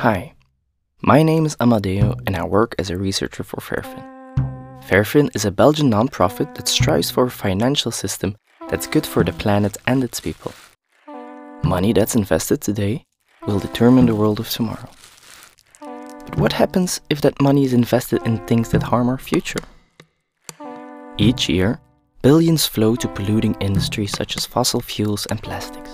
[0.00, 0.34] Hi,
[1.00, 4.04] my name is Amadeo and I work as a researcher for Fairfin.
[4.84, 8.36] Fairfin is a Belgian non-profit that strives for a financial system
[8.68, 10.52] that's good for the planet and its people.
[11.64, 13.06] Money that's invested today
[13.46, 14.90] will determine the world of tomorrow.
[15.80, 19.64] But what happens if that money is invested in things that harm our future?
[21.16, 21.80] Each year,
[22.20, 25.90] billions flow to polluting industries such as fossil fuels and plastics.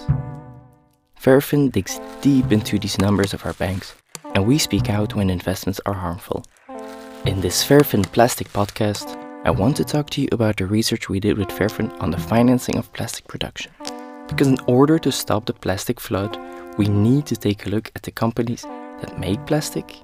[1.23, 3.95] Fairfin digs deep into these numbers of our banks,
[4.35, 6.45] and we speak out when investments are harmful.
[7.27, 11.21] In this Fairfin Plastic podcast, I want to talk to you about the research we
[11.21, 13.71] did with Fairfin on the financing of plastic production.
[14.27, 16.37] Because in order to stop the plastic flood,
[16.77, 19.95] we need to take a look at the companies that make plastic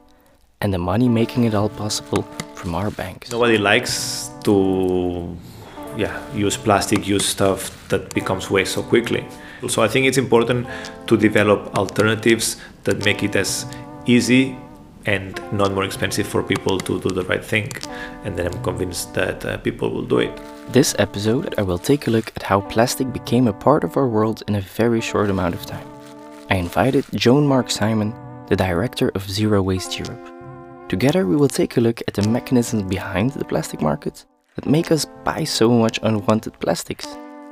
[0.60, 2.22] and the money making it all possible
[2.54, 3.32] from our banks.
[3.32, 5.36] Nobody likes to
[5.96, 9.26] yeah, use plastic, use stuff that becomes waste so quickly.
[9.66, 10.68] So I think it's important
[11.08, 13.66] to develop alternatives that make it as
[14.06, 14.56] easy
[15.06, 17.72] and not more expensive for people to do the right thing.
[18.24, 20.40] And then I'm convinced that uh, people will do it.
[20.72, 24.06] This episode, I will take a look at how plastic became a part of our
[24.06, 25.88] world in a very short amount of time.
[26.50, 28.14] I invited Joan Marc Simon,
[28.48, 30.24] the director of Zero Waste Europe.
[30.88, 34.90] Together, we will take a look at the mechanisms behind the plastic market that make
[34.90, 37.06] us buy so much unwanted plastics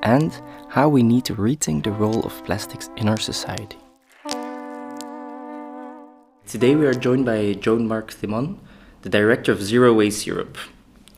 [0.06, 3.76] and how we need to rethink the role of plastics in our society.
[6.46, 8.60] Today we are joined by Joan Marc Simon,
[9.02, 10.56] the director of Zero Waste Europe.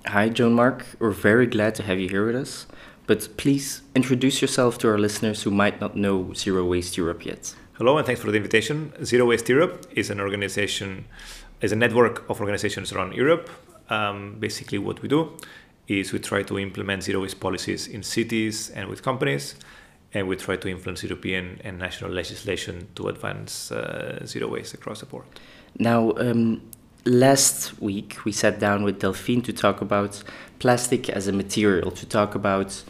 [0.06, 0.86] Hi, Joan Marc.
[0.98, 2.66] We're very glad to have you here with us.
[3.06, 7.54] But please introduce yourself to our listeners who might not know Zero Waste Europe yet.
[7.74, 8.94] Hello, and thanks for the invitation.
[9.04, 11.04] Zero Waste Europe is an organization,
[11.60, 13.50] is a network of organizations around Europe.
[13.90, 15.36] Um, basically, what we do
[15.88, 19.54] is we try to implement zero waste policies in cities and with companies
[20.14, 25.00] and we try to influence European and national legislation to advance uh, zero waste across
[25.00, 25.26] the board.
[25.78, 26.62] Now, um,
[27.04, 30.22] last week we sat down with Delphine to talk about
[30.58, 32.82] plastic as a material, to talk about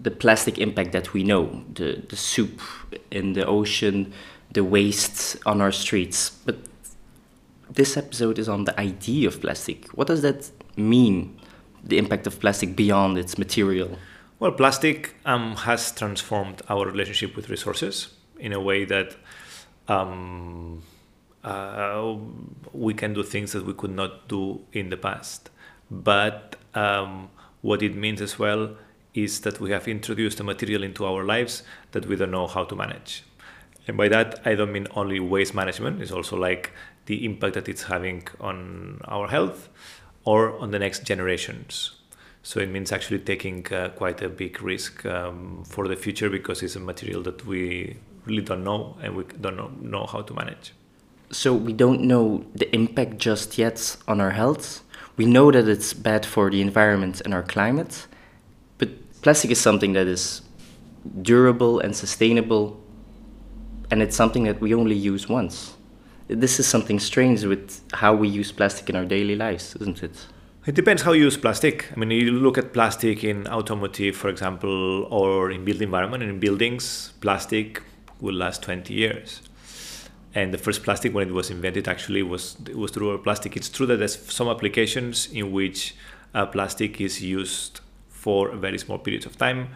[0.00, 2.60] the plastic impact that we know, the, the soup
[3.10, 4.12] in the ocean,
[4.52, 6.30] the waste on our streets.
[6.30, 6.56] But
[7.70, 9.88] this episode is on the idea of plastic.
[9.88, 11.38] What does that mean,
[11.86, 13.98] the impact of plastic beyond its material?
[14.40, 18.08] Well, plastic um, has transformed our relationship with resources
[18.38, 19.16] in a way that
[19.88, 20.82] um,
[21.44, 22.16] uh,
[22.72, 25.50] we can do things that we could not do in the past.
[25.90, 27.30] But um,
[27.60, 28.76] what it means as well
[29.12, 31.62] is that we have introduced a material into our lives
[31.92, 33.22] that we don't know how to manage.
[33.86, 36.72] And by that, I don't mean only waste management, it's also like
[37.06, 39.68] the impact that it's having on our health
[40.24, 41.92] or on the next generations.
[42.42, 46.62] So it means actually taking uh, quite a big risk um, for the future because
[46.62, 47.96] it's a material that we
[48.26, 50.72] really don't know and we don't know, know how to manage.
[51.30, 54.82] So we don't know the impact just yet on our health.
[55.16, 58.06] We know that it's bad for the environment and our climate,
[58.78, 58.90] but
[59.22, 60.42] plastic is something that is
[61.22, 62.80] durable and sustainable,
[63.90, 65.74] and it's something that we only use once.
[66.28, 70.26] This is something strange with how we use plastic in our daily lives, isn't it?
[70.66, 71.92] It depends how you use plastic.
[71.92, 76.22] I mean, you look at plastic in automotive, for example, or in built environment.
[76.22, 77.82] And in buildings, plastic
[78.20, 79.42] will last 20 years.
[80.34, 83.56] And the first plastic, when it was invented, actually was was through plastic.
[83.56, 85.94] It's true that there's some applications in which
[86.34, 89.68] uh, plastic is used for very small periods of time,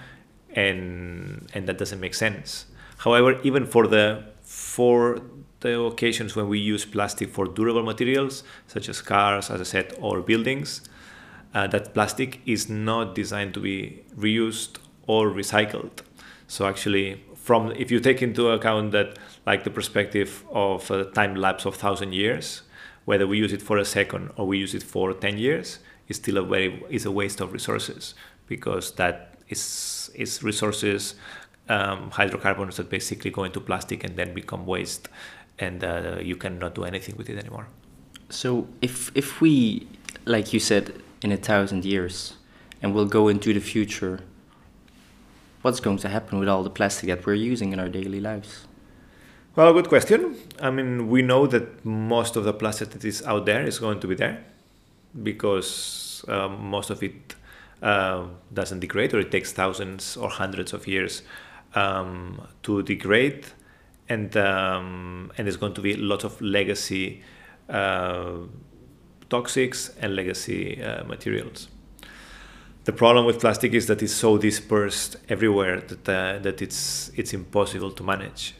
[0.51, 2.65] and and that doesn't make sense.
[2.97, 5.21] However, even for the for
[5.61, 9.97] the occasions when we use plastic for durable materials, such as cars, as I said,
[10.01, 10.83] or buildings,
[11.55, 14.77] uh, that plastic is not designed to be reused
[15.07, 16.01] or recycled.
[16.47, 21.35] So actually, from if you take into account that, like the perspective of a time
[21.35, 22.63] lapse of thousand years,
[23.05, 26.17] whether we use it for a second or we use it for ten years, is
[26.17, 28.15] still a very is a waste of resources
[28.47, 31.15] because that is is resources
[31.69, 35.09] um, hydrocarbons that basically go into plastic and then become waste
[35.59, 37.69] and uh, you cannot do anything with it anymore.
[38.31, 39.89] So if if we,
[40.25, 42.35] like you said, in a thousand years,
[42.83, 44.21] and we'll go into the future,
[45.63, 48.67] what's going to happen with all the plastic that we're using in our daily lives?
[49.57, 50.37] Well, good question.
[50.61, 53.99] I mean, we know that most of the plastic that is out there is going
[54.01, 54.45] to be there
[55.23, 57.35] because um, most of it
[57.83, 61.23] uh, doesn't degrade or it takes thousands or hundreds of years
[61.75, 63.47] um, to degrade
[64.09, 67.23] and um, and there's going to be lots of legacy
[67.69, 68.39] uh,
[69.29, 71.69] toxics and legacy uh, materials.
[72.85, 77.35] The problem with plastic is that it's so dispersed everywhere that uh, that it's it's
[77.35, 78.55] impossible to manage,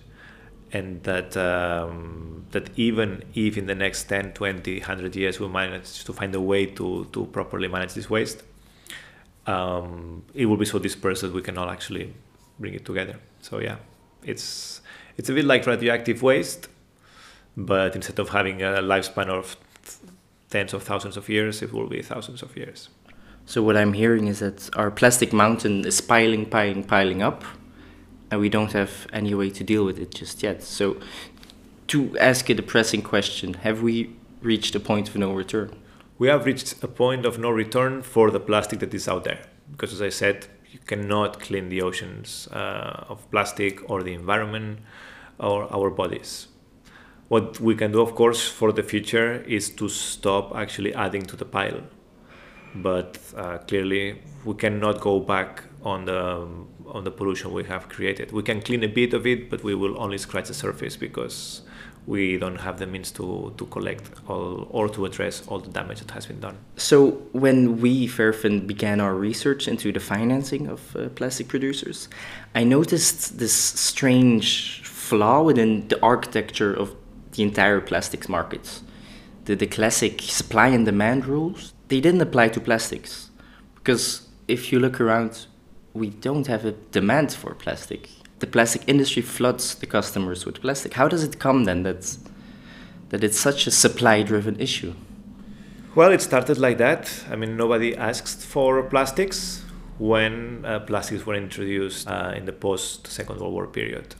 [0.73, 6.05] and that um, that even if in the next 10 20 100 years we manage
[6.05, 8.43] to find a way to to properly manage this waste
[9.47, 12.15] um, it will be so dispersed that we cannot actually
[12.59, 13.77] bring it together so yeah
[14.23, 14.81] it's
[15.19, 16.69] it's a bit like radioactive waste
[17.57, 19.57] but instead of having a lifespan of
[20.49, 22.89] tens of thousands of years it will be thousands of years
[23.45, 27.45] so what i'm hearing is that our plastic mountain is piling piling piling up
[28.31, 30.63] and we don't have any way to deal with it just yet.
[30.63, 30.97] So,
[31.89, 35.75] to ask a depressing question, have we reached a point of no return?
[36.19, 39.41] We have reached a point of no return for the plastic that is out there.
[39.71, 44.81] Because, as I said, you cannot clean the oceans uh, of plastic or the environment
[45.39, 46.49] or our bodies.
[47.29, 51.37] What we can do, of course, for the future is to stop actually adding to
[51.37, 51.83] the pile.
[52.75, 56.47] But uh, clearly, we cannot go back on the
[56.87, 58.33] on the pollution we have created.
[58.33, 61.63] We can clean a bit of it, but we will only scratch the surface because
[62.07, 66.01] we don't have the means to, to collect all or to address all the damage
[66.01, 66.57] that has been done.
[66.77, 72.09] So, when we, Fairfin, began our research into the financing of uh, plastic producers,
[72.55, 76.95] I noticed this strange flaw within the architecture of
[77.33, 78.83] the entire plastics markets.
[79.45, 83.31] The, the classic supply and demand rules, they didn't apply to plastics.
[83.75, 85.47] Because if you look around,
[85.95, 88.11] we don't have a demand for plastic.
[88.41, 90.95] The plastic industry floods the customers with plastic.
[90.95, 92.17] How does it come then that
[93.11, 94.93] that it's such a supply-driven issue?
[95.95, 97.25] Well, it started like that.
[97.31, 99.65] I mean, nobody asked for plastics
[99.99, 104.15] when uh, plastics were introduced uh, in the post Second World War period,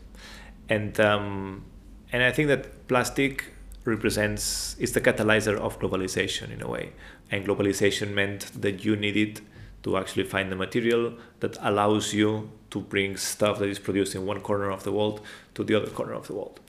[0.69, 1.65] and um,
[2.13, 3.45] and I think that plastic
[3.85, 6.93] represents is the catalyzer of globalization in a way,
[7.31, 9.41] and globalization meant that you needed
[9.83, 14.27] to actually find the material that allows you to bring stuff that is produced in
[14.27, 15.21] one corner of the world
[15.55, 16.61] to the other corner of the world.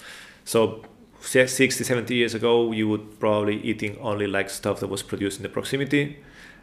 [0.45, 0.83] So
[1.21, 5.43] 60, 70 years ago, you would probably eating only like stuff that was produced in
[5.43, 6.19] the proximity.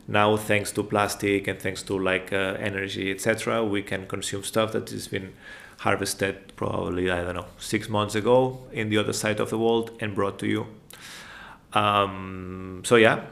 [0.09, 4.73] Now, thanks to plastic and thanks to like uh, energy, etc., we can consume stuff
[4.73, 5.33] that has been
[5.79, 9.91] harvested probably I don't know six months ago in the other side of the world
[10.01, 10.67] and brought to you.
[11.73, 13.27] Um, so yeah,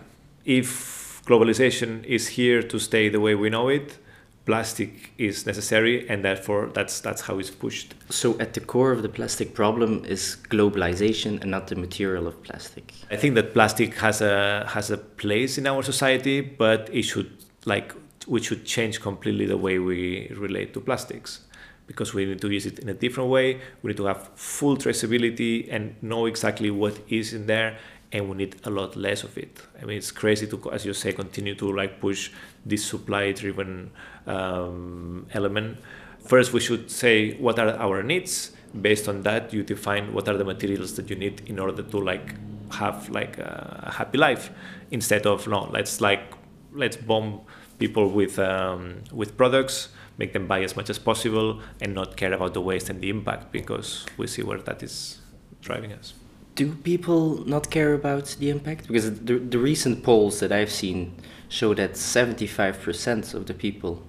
[0.45, 3.99] if globalization is here to stay the way we know it
[4.47, 7.95] plastic is necessary and therefore that's that's how it's pushed.
[8.11, 12.43] So at the core of the plastic problem is globalization and not the material of
[12.43, 12.93] plastic.
[13.11, 17.31] I think that plastic has a has a place in our society but it should
[17.65, 17.95] like
[18.27, 21.41] we should change completely the way we relate to plastics
[21.87, 23.61] because we need to use it in a different way.
[23.83, 27.77] We need to have full traceability and know exactly what is in there
[28.13, 29.61] and we need a lot less of it.
[29.83, 32.31] I mean, it's crazy to, as you say, continue to like push
[32.65, 33.91] this supply-driven
[34.27, 35.79] um, element.
[36.25, 38.53] First, we should say what are our needs.
[38.81, 41.99] Based on that, you define what are the materials that you need in order to
[41.99, 42.35] like
[42.73, 44.51] have like a happy life.
[44.91, 46.33] Instead of no, let's like
[46.73, 47.43] let's bomb
[47.79, 52.33] people with um, with products, make them buy as much as possible, and not care
[52.33, 55.21] about the waste and the impact because we see where that is
[55.61, 56.15] driving us
[56.55, 58.87] do people not care about the impact?
[58.87, 61.17] Because the, the recent polls that I've seen
[61.49, 64.03] show that 75% of the people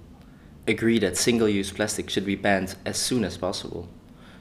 [0.68, 3.88] agree that single use plastic should be banned as soon as possible.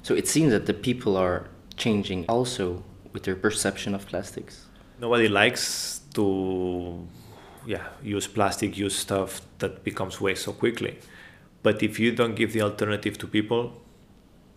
[0.03, 1.47] So it seems that the people are
[1.77, 4.65] changing also with their perception of plastics.
[4.99, 7.07] Nobody likes to
[7.65, 10.99] yeah, use plastic, use stuff that becomes waste so quickly.
[11.63, 13.73] But if you don't give the alternative to people,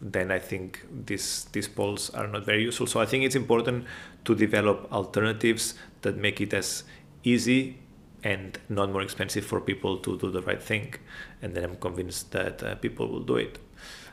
[0.01, 2.87] then I think these these polls are not very useful.
[2.87, 3.85] So I think it's important
[4.25, 6.85] to develop alternatives that make it as
[7.25, 7.79] easy
[8.23, 10.95] and not more expensive for people to do the right thing.
[11.43, 13.59] And then I'm convinced that uh, people will do it.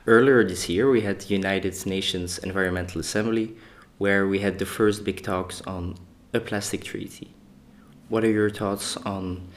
[0.08, 3.56] Earlier this year, we had the United Nations Environmental Assembly,
[3.98, 5.96] where we had the first big talks on
[6.34, 7.34] a plastic treaty.
[8.10, 9.48] What are your thoughts on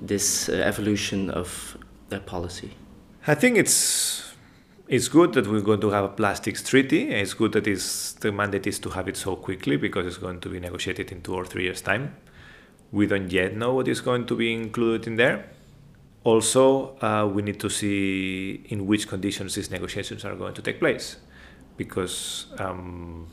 [0.00, 1.76] this uh, evolution of
[2.10, 2.70] that policy?
[3.26, 4.25] I think it's
[4.88, 7.10] it's good that we're going to have a plastics treaty.
[7.10, 10.40] It's good that is, the mandate is to have it so quickly because it's going
[10.40, 12.14] to be negotiated in two or three years' time.
[12.92, 15.50] We don't yet know what is going to be included in there.
[16.22, 20.78] Also, uh, we need to see in which conditions these negotiations are going to take
[20.78, 21.16] place.
[21.76, 23.26] Because, um,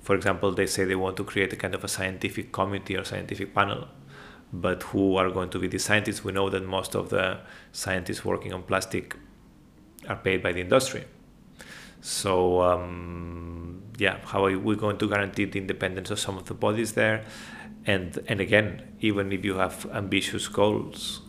[0.00, 3.04] for example, they say they want to create a kind of a scientific committee or
[3.04, 3.88] scientific panel.
[4.52, 6.24] But who are going to be the scientists?
[6.24, 7.40] We know that most of the
[7.72, 9.16] scientists working on plastic
[10.08, 11.04] are paid by the industry.
[12.00, 16.54] So um, yeah, how are we going to guarantee the independence of some of the
[16.54, 17.24] bodies there?
[17.86, 21.20] And and again, even if you have ambitious goals,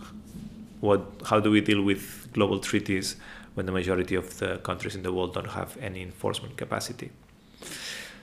[0.79, 3.15] what how do we deal with global treaties
[3.59, 7.11] when the majority of the countries in the world don't have any enforcement capacity.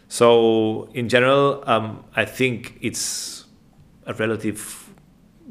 [0.09, 3.45] So, in general, um, I think it's
[4.07, 4.89] a relative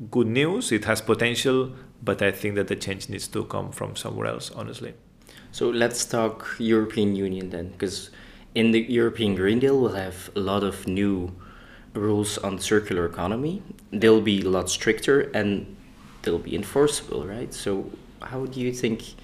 [0.09, 0.71] good news.
[0.71, 1.74] It has potential,
[2.05, 4.93] but I think that the change needs to come from somewhere else, honestly.
[5.51, 8.12] So let's talk European Union then, because
[8.53, 11.31] in the European Green Deal we'll have a lot of new
[11.93, 13.63] rules on circular economy.
[13.91, 15.75] They'll be a lot stricter and
[16.21, 17.53] they'll be enforceable, right?
[17.53, 17.89] So
[18.21, 19.15] how do you think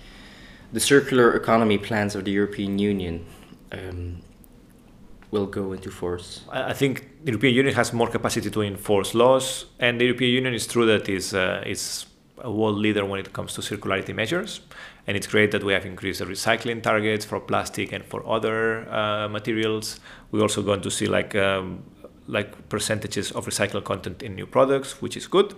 [0.73, 3.25] the circular economy plans of the European Union
[3.71, 4.21] um,
[5.31, 6.41] will go into force?
[6.49, 10.53] I think the European Union has more capacity to enforce laws, and the European Union
[10.53, 12.05] is true that is uh, is
[12.41, 14.61] a world leader when it comes to circularity measures.
[15.07, 18.89] And it's great that we have increased the recycling targets for plastic and for other
[18.89, 19.99] uh, materials.
[20.31, 21.83] We're also going to see like um,
[22.27, 25.55] like percentages of recycled content in new products, which is good.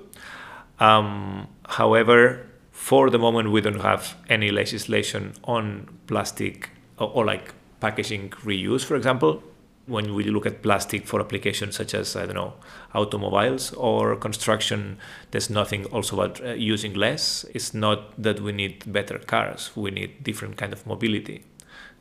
[0.80, 7.54] Um, however, for the moment, we don't have any legislation on plastic or, or like
[7.80, 9.44] packaging reuse, for example
[9.86, 12.54] when we look at plastic for applications such as I don't know
[12.94, 14.98] automobiles or construction,
[15.32, 17.46] there's nothing also about uh, using less.
[17.54, 21.44] It's not that we need better cars; we need different kind of mobility.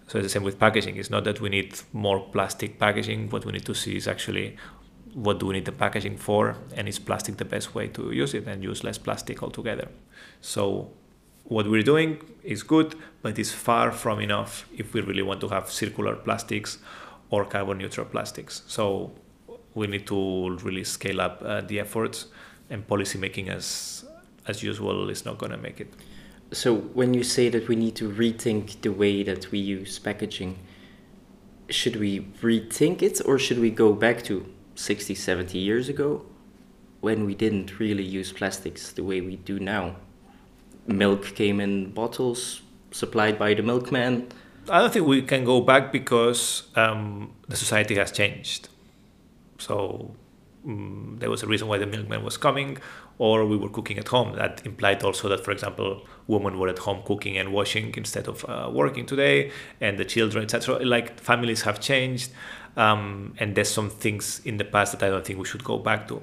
[0.06, 0.96] So it's the same with packaging.
[0.96, 3.30] It's not that we need more plastic packaging.
[3.30, 4.56] What we need to see is actually
[5.14, 8.32] what do we need the packaging for, and is plastic the best way to use
[8.34, 9.88] it, and use less plastic altogether.
[10.40, 10.90] So
[11.44, 15.48] what we're doing is good, but it's far from enough if we really want to
[15.48, 16.78] have circular plastics
[17.32, 18.62] or carbon neutral plastics.
[18.68, 19.10] So
[19.74, 22.26] we need to really scale up uh, the efforts,
[22.70, 24.04] and policy making as
[24.46, 25.92] as usual is not going to make it.
[26.52, 30.58] So when you say that we need to rethink the way that we use packaging,
[31.70, 36.26] should we rethink it or should we go back to 60, 70 years ago
[37.00, 39.96] when we didn't really use plastics the way we do now?
[40.86, 44.28] Milk came in bottles supplied by the milkman
[44.68, 48.68] I don't think we can go back because um, the society has changed.
[49.58, 50.14] So
[50.64, 52.78] um, there was a reason why the milkman was coming,
[53.18, 54.36] or we were cooking at home.
[54.36, 58.44] That implied also that, for example, women were at home cooking and washing instead of
[58.48, 59.50] uh, working today,
[59.80, 60.78] and the children, etc.
[60.84, 62.30] Like families have changed,
[62.76, 65.78] um, and there's some things in the past that I don't think we should go
[65.78, 66.22] back to.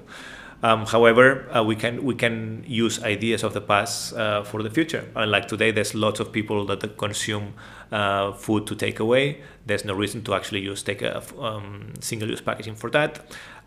[0.62, 4.70] Um, however, uh, we can we can use ideas of the past uh, for the
[4.70, 5.08] future.
[5.16, 7.54] Uh, like today, there's lots of people that consume
[7.92, 9.40] uh, food to take away.
[9.66, 13.20] There's no reason to actually use take a um, single-use packaging for that.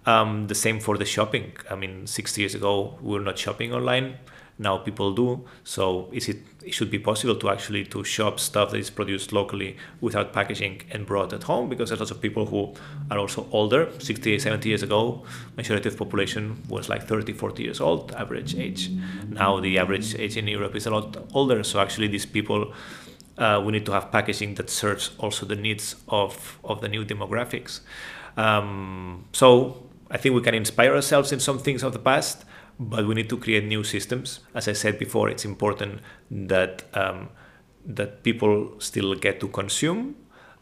[0.05, 1.53] Um, the same for the shopping.
[1.69, 4.17] I mean, six years ago, we were not shopping online
[4.57, 5.45] now people do.
[5.63, 9.33] So is it it should be possible to actually to shop stuff that is produced
[9.33, 12.73] locally without packaging and brought at home because there's lots of people who
[13.11, 13.89] are also older.
[13.99, 15.23] 60 70 years ago
[15.57, 18.89] majority of population was like 30 40 years old average age.
[19.29, 21.63] Now the average age in europe is a lot older.
[21.63, 22.73] So actually these people
[23.37, 27.03] uh, we need to have packaging that serves also the needs of of the new
[27.03, 27.81] demographics.
[28.37, 32.45] Um, so i think we can inspire ourselves in some things of the past
[32.79, 34.39] but we need to create new systems.
[34.53, 36.01] As I said before, it's important
[36.31, 37.29] that um,
[37.85, 40.15] that people still get to consume,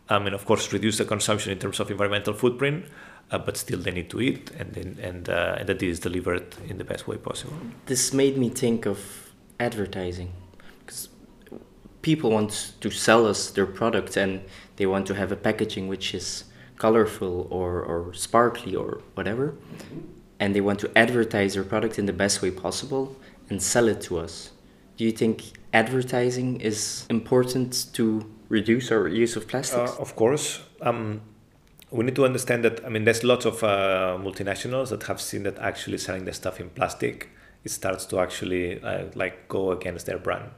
[0.09, 2.85] um, and of course reduce the consumption in terms of environmental footprint.
[3.31, 6.53] Uh, but still, they need to eat, and then, and uh, and that is delivered
[6.67, 7.55] in the best way possible.
[7.85, 10.33] This made me think of advertising,
[10.79, 11.07] because
[12.01, 14.41] people want to sell us their product, and
[14.75, 16.43] they want to have a packaging which is
[16.77, 19.55] colorful or, or sparkly or whatever.
[19.75, 23.15] Mm-hmm and they want to advertise their product in the best way possible
[23.50, 24.50] and sell it to us.
[24.98, 29.91] Do you think advertising is important to reduce our use of plastics?
[29.91, 30.60] Uh, of course.
[30.81, 31.21] Um,
[31.91, 35.43] we need to understand that, I mean, there's lots of uh, multinationals that have seen
[35.43, 37.29] that actually selling the stuff in plastic,
[37.63, 40.51] it starts to actually uh, like go against their brand.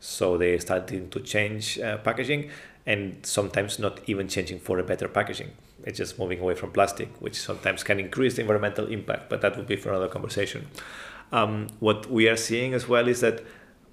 [0.00, 2.50] So they starting to change uh, packaging
[2.84, 5.50] and sometimes not even changing for a better packaging.
[5.84, 9.56] It's just moving away from plastic, which sometimes can increase the environmental impact, but that
[9.56, 10.68] would be for another conversation.
[11.32, 13.42] Um, what we are seeing as well is that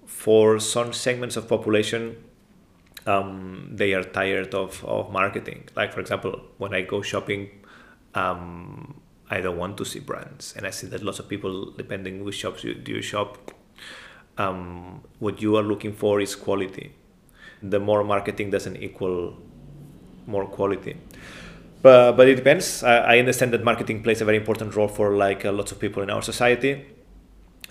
[0.06, 2.18] for some segments of population,
[3.06, 5.70] um, they are tired of, of marketing.
[5.76, 7.50] Like, for example, when I go shopping,
[8.16, 10.54] um, I don't want to see brands.
[10.58, 13.52] And I see that lots of people, depending which shops you do you shop,
[14.38, 16.94] um, what you are looking for is quality
[17.62, 19.36] the more marketing doesn't equal
[20.26, 20.98] more quality.
[21.82, 22.84] But, but it depends.
[22.84, 25.80] I, I understand that marketing plays a very important role for like uh, lots of
[25.80, 26.86] people in our society.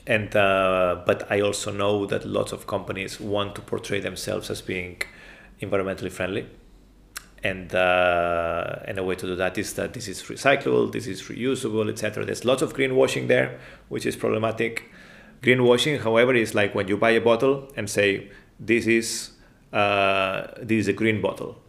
[0.07, 4.63] And uh, but I also know that lots of companies want to portray themselves as
[4.63, 5.03] being
[5.61, 6.47] environmentally friendly.
[7.43, 11.23] And uh, and a way to do that is that this is recyclable, this is
[11.23, 12.25] reusable, etc.
[12.25, 13.59] There's lots of greenwashing there,
[13.89, 14.91] which is problematic.
[15.43, 19.33] Greenwashing, however, is like when you buy a bottle and say this is
[19.73, 21.61] uh, this is a green bottle,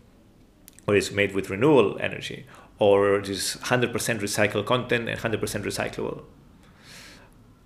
[0.87, 2.45] or it's made with renewable energy,
[2.79, 6.23] or this 100% recycled content and 100% recyclable.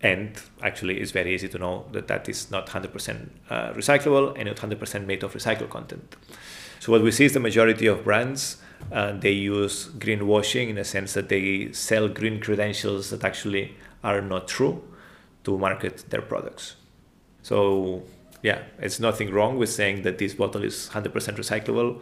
[0.01, 4.47] And actually, it's very easy to know that that is not 100% uh, recyclable and
[4.47, 6.15] not 100% made of recycled content.
[6.79, 8.57] So what we see is the majority of brands
[8.91, 14.21] uh, they use greenwashing in a sense that they sell green credentials that actually are
[14.21, 14.81] not true
[15.43, 16.75] to market their products.
[17.43, 18.03] So
[18.41, 22.01] yeah, it's nothing wrong with saying that this bottle is 100% recyclable,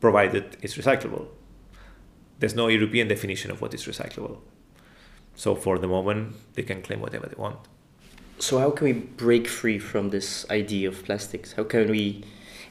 [0.00, 1.26] provided it's recyclable.
[2.38, 4.38] There's no European definition of what is recyclable.
[5.34, 7.58] So for the moment, they can claim whatever they want.
[8.38, 11.52] So how can we break free from this idea of plastics?
[11.52, 12.24] How can we,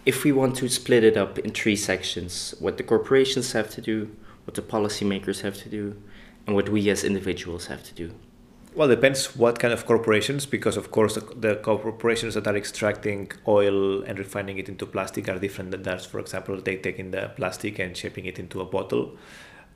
[0.05, 3.81] if we want to split it up in three sections, what the corporations have to
[3.81, 4.15] do,
[4.45, 6.01] what the policymakers have to do,
[6.45, 8.13] and what we as individuals have to do?
[8.77, 13.31] Well, depends what kind of corporations, because of course the, the, corporations that are extracting
[13.47, 16.05] oil and refining it into plastic are different than that.
[16.05, 19.17] For example, they take in the plastic and shaping it into a bottle,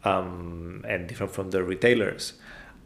[0.04, 2.34] um, and different from the retailers.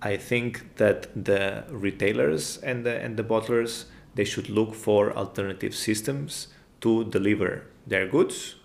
[0.01, 5.75] I think that the retailers and the and the bottlers they should look for alternative
[5.75, 6.47] systems
[6.79, 8.55] to deliver their goods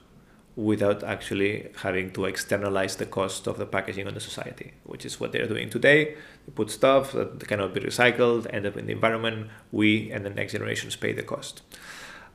[0.60, 5.18] without actually having to externalize the cost of the packaging on the society, which is
[5.18, 6.16] what they're doing today.
[6.44, 9.48] They put stuff that cannot be recycled, end up in the environment.
[9.72, 11.62] We and the next generations pay the cost.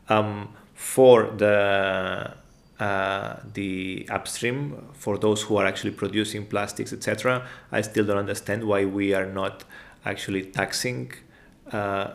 [0.10, 2.36] Um, for the
[2.80, 7.48] uh, the upstream for those who are actually producing plastics, etc.
[7.72, 9.64] I still don't understand why we are not
[10.04, 11.14] actually taxing
[11.72, 12.14] uh,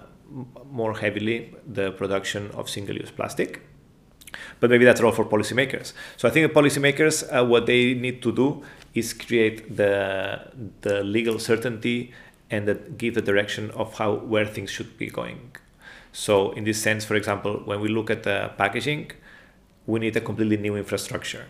[0.71, 3.62] more heavily the production of single-use plastic.
[4.61, 5.93] But maybe that's all for policymakers.
[6.17, 8.63] So I think the policymakers, uh, what they need to do
[8.95, 10.41] is create the
[10.81, 12.13] the legal certainty
[12.51, 15.57] and that give the direction of how where things should be going.
[16.13, 19.13] So in this sense, for example, when we look at the packaging,
[19.87, 21.47] we need a completely new infrastructure.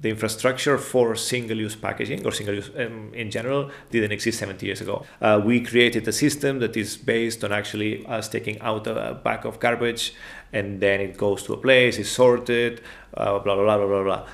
[0.00, 5.04] The infrastructure for single-use packaging or single-use um, in general didn't exist 70 years ago.
[5.20, 9.44] Uh, we created a system that is based on actually us taking out a bag
[9.44, 10.14] of garbage,
[10.52, 12.80] and then it goes to a place, is sorted,
[13.14, 14.26] uh, blah blah blah blah blah blah.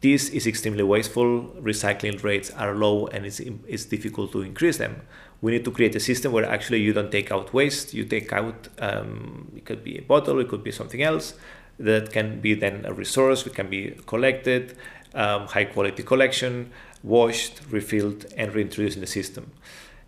[0.00, 1.42] This is extremely wasteful.
[1.60, 5.02] Recycling rates are low, and it's it's difficult to increase them
[5.40, 8.32] we need to create a system where actually you don't take out waste you take
[8.32, 11.34] out um, it could be a bottle it could be something else
[11.78, 14.76] that can be then a resource it can be collected
[15.14, 16.70] um, high quality collection
[17.02, 19.50] washed refilled and reintroduced in the system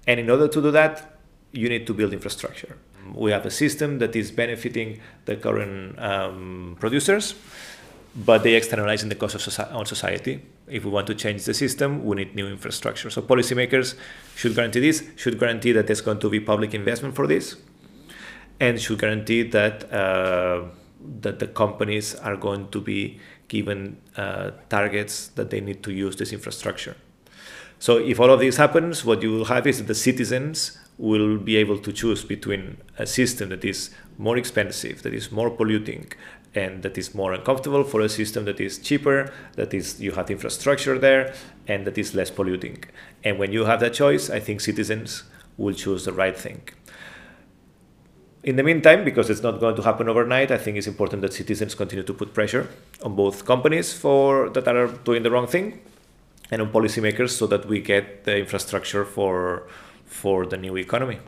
[0.06, 1.18] and in order to do that
[1.52, 2.76] you need to build infrastructure
[3.14, 7.34] we have a system that is benefiting the current um, producers
[8.14, 10.42] but they externalize in the cost of soci- on society.
[10.66, 13.10] If we want to change the system, we need new infrastructure.
[13.10, 13.94] So policymakers
[14.36, 17.56] should guarantee this, should guarantee that there's going to be public investment for this,
[18.60, 20.64] and should guarantee that uh,
[21.20, 26.16] that the companies are going to be given uh, targets that they need to use
[26.16, 26.96] this infrastructure.
[27.78, 31.36] So if all of this happens, what you will have is that the citizens will
[31.36, 36.06] be able to choose between a system that is more expensive, that is more polluting,
[36.54, 40.30] and that is more uncomfortable for a system that is cheaper, that is you have
[40.30, 41.34] infrastructure there,
[41.66, 42.84] and that is less polluting.
[43.24, 45.24] And when you have that choice, I think citizens
[45.56, 46.62] will choose the right thing.
[48.44, 51.32] In the meantime, because it's not going to happen overnight, I think it's important that
[51.32, 52.68] citizens continue to put pressure
[53.02, 55.80] on both companies for that are doing the wrong thing
[56.52, 59.66] and on policymakers so that we get the infrastructure for
[60.12, 61.18] for the new economy.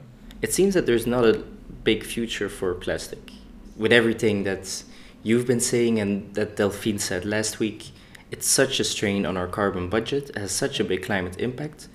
[0.42, 1.42] It seems that there's not a
[1.82, 3.32] big future for plastic.
[3.76, 4.84] With everything that
[5.22, 7.90] you've been saying and that Delphine said last week,
[8.30, 11.88] it's such a strain on our carbon budget, it has such a big climate impact.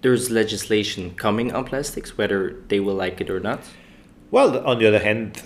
[0.00, 3.60] There's legislation coming on plastics, whether they will like it or not.
[4.30, 5.42] Well, on the other hand,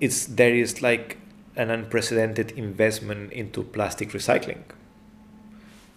[0.00, 1.18] it's there is like
[1.54, 4.62] an unprecedented investment into plastic recycling.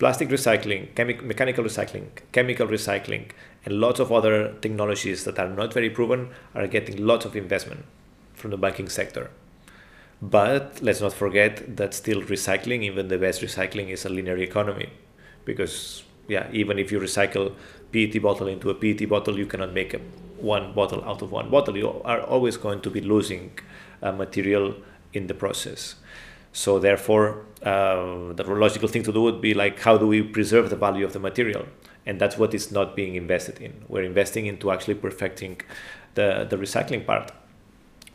[0.01, 3.25] Plastic recycling, chemi- mechanical recycling, chemical recycling,
[3.65, 7.85] and lots of other technologies that are not very proven are getting lots of investment
[8.33, 9.29] from the banking sector.
[10.19, 14.89] But let's not forget that still recycling, even the best recycling, is a linear economy,
[15.45, 17.53] because yeah, even if you recycle
[17.91, 19.99] PET bottle into a PET bottle, you cannot make a,
[20.39, 21.77] one bottle out of one bottle.
[21.77, 23.51] You are always going to be losing
[24.01, 24.73] uh, material
[25.13, 25.93] in the process.
[26.53, 30.69] So therefore, uh, the logical thing to do would be like, how do we preserve
[30.69, 31.65] the value of the material?
[32.05, 33.73] And that's what is not being invested in.
[33.87, 35.61] We're investing into actually perfecting
[36.15, 37.31] the, the recycling part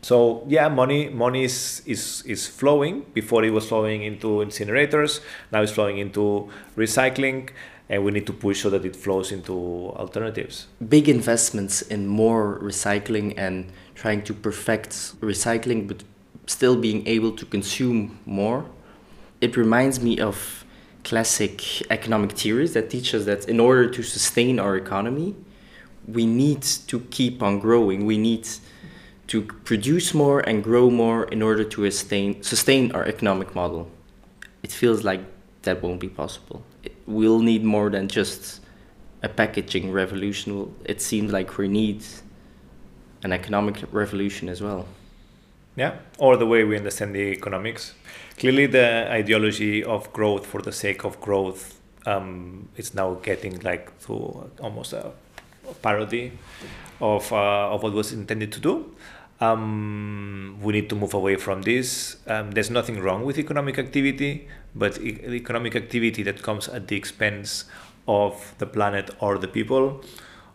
[0.02, 3.04] So yeah, money money is, is is flowing.
[3.12, 5.20] Before it was flowing into incinerators.
[5.50, 7.50] Now it's flowing into recycling,
[7.88, 9.52] and we need to push so that it flows into
[9.96, 10.68] alternatives.
[10.88, 16.04] Big investments in more recycling and trying to perfect recycling, but
[16.46, 18.64] still being able to consume more.
[19.40, 20.64] It reminds me of
[21.04, 25.36] classic economic theories that teach us that in order to sustain our economy,
[26.06, 28.06] we need to keep on growing.
[28.06, 28.48] We need
[29.28, 33.90] to produce more and grow more in order to sustain, sustain our economic model.
[34.62, 35.20] It feels like
[35.62, 36.64] that won't be possible.
[36.82, 38.60] It, we'll need more than just
[39.22, 40.74] a packaging revolution.
[40.84, 42.04] It seems like we need
[43.22, 44.86] an economic revolution as well.
[45.76, 47.92] Yeah, or the way we understand the economics.
[48.38, 53.98] Clearly, the ideology of growth for the sake of growth um, is now getting like
[54.06, 55.12] to almost a
[55.82, 56.32] parody
[57.00, 58.96] of, uh, of what was intended to do.
[59.38, 62.16] Um, we need to move away from this.
[62.26, 66.96] Um, there's nothing wrong with economic activity, but e- economic activity that comes at the
[66.96, 67.66] expense
[68.08, 70.02] of the planet or the people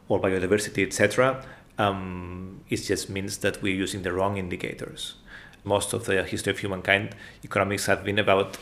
[0.09, 1.45] or biodiversity, etc.,
[1.77, 5.15] um, it just means that we're using the wrong indicators.
[5.63, 8.57] Most of the history of humankind, economics have been about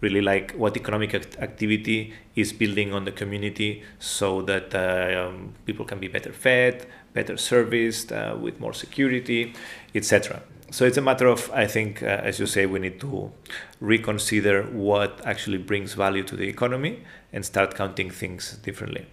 [0.00, 5.54] really like what economic act- activity is building on the community so that uh, um,
[5.66, 9.52] people can be better fed, better serviced, uh, with more security,
[9.94, 10.42] etc.
[10.70, 13.32] So it's a matter of, I think, uh, as you say, we need to
[13.80, 19.06] reconsider what actually brings value to the economy and start counting things differently.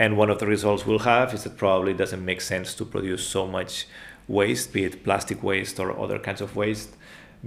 [0.00, 2.86] And one of the results we'll have is that probably it doesn't make sense to
[2.86, 3.86] produce so much
[4.28, 6.96] waste, be it plastic waste or other kinds of waste,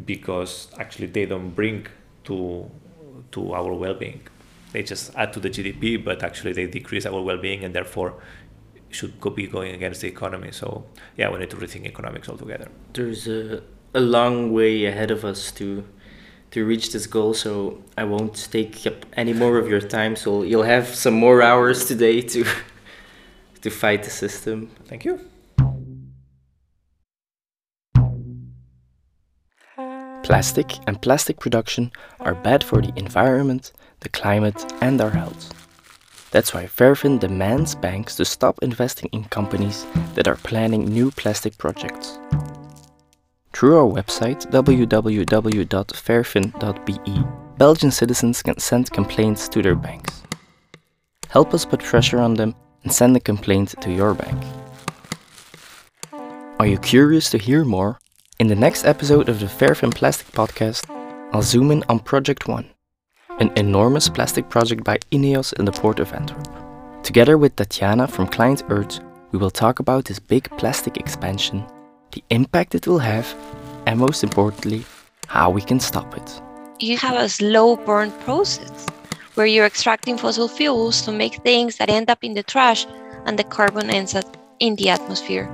[0.05, 1.87] because actually they don't bring
[2.25, 2.69] to
[3.31, 4.21] to our well-being.
[4.71, 8.21] They just add to the GDP, but actually they decrease our well-being and therefore
[8.91, 10.51] should be going against the economy.
[10.51, 10.85] So
[11.17, 12.67] yeah, we need to rethink economics altogether.
[12.93, 13.63] There's a,
[13.95, 15.83] a long way ahead of us to
[16.53, 17.33] to reach this goal.
[17.33, 20.15] So I won't take up any more of your time.
[20.15, 22.45] So you'll have some more hours today to
[23.61, 24.69] to fight the system.
[24.85, 25.19] Thank you.
[30.23, 35.51] Plastic and plastic production are bad for the environment, the climate, and our health.
[36.31, 39.85] That's why Fairfin demands banks to stop investing in companies
[40.15, 42.17] that are planning new plastic projects.
[43.53, 47.23] Through our website www.fairfin.be.
[47.57, 50.23] Belgian citizens can send complaints to their banks.
[51.29, 54.43] Help us put pressure on them and send a complaint to your bank.
[56.59, 57.99] Are you curious to hear more?
[58.39, 60.89] In the next episode of the Fairfin Plastic Podcast,
[61.31, 62.65] I'll zoom in on Project One,
[63.39, 66.47] an enormous plastic project by Ineos in the port of Antwerp.
[67.03, 68.99] Together with Tatiana from ClientEarth,
[69.31, 71.63] we will talk about this big plastic expansion,
[72.13, 73.35] the impact it will have,
[73.85, 74.85] and most importantly,
[75.27, 76.41] how we can stop it.
[76.79, 78.87] You have a slow burn process
[79.35, 82.85] where you're extracting fossil fuels to make things that end up in the trash
[83.25, 85.49] and the carbon ends up in the atmosphere.